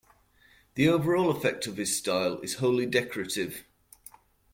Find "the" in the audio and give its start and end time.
0.73-0.89